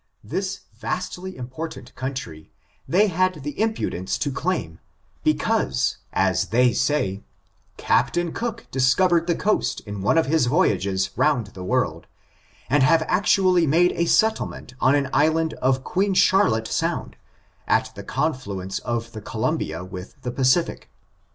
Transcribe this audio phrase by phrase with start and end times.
[0.23, 2.49] This vastly important country
[2.87, 4.79] they had the impudence to claim,
[5.23, 7.21] because, as they say,
[7.77, 12.07] Captain Cook discovered the coast in one of his voyages round the world,
[12.67, 17.15] and have actually made a settlement on an island in Queen Charlotte Sound,
[17.67, 20.89] at the conflu ence of the Columbia with the Pacific.